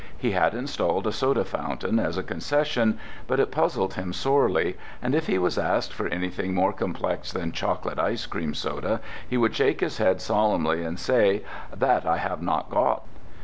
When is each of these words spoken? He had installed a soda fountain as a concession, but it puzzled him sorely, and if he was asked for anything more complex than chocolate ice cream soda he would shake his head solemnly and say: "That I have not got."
He 0.17 0.31
had 0.31 0.55
installed 0.55 1.05
a 1.05 1.11
soda 1.11 1.45
fountain 1.45 1.99
as 1.99 2.17
a 2.17 2.23
concession, 2.23 2.97
but 3.27 3.39
it 3.39 3.51
puzzled 3.51 3.93
him 3.93 4.13
sorely, 4.13 4.75
and 4.99 5.13
if 5.13 5.27
he 5.27 5.37
was 5.37 5.59
asked 5.59 5.93
for 5.93 6.07
anything 6.07 6.55
more 6.55 6.73
complex 6.73 7.31
than 7.31 7.51
chocolate 7.51 7.99
ice 7.99 8.25
cream 8.25 8.55
soda 8.55 8.99
he 9.29 9.37
would 9.37 9.53
shake 9.53 9.81
his 9.81 9.99
head 9.99 10.19
solemnly 10.19 10.83
and 10.83 10.99
say: 10.99 11.43
"That 11.71 12.07
I 12.07 12.17
have 12.17 12.41
not 12.41 12.71
got." 12.71 13.03